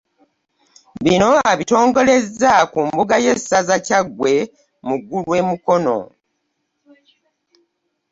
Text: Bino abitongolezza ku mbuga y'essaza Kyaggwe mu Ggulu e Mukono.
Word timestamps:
Bino 1.03 1.29
abitongolezza 1.51 2.53
ku 2.71 2.79
mbuga 2.87 3.15
y'essaza 3.23 3.75
Kyaggwe 3.85 4.33
mu 4.85 4.95
Ggulu 4.99 5.31
e 5.39 5.41
Mukono. 5.49 5.97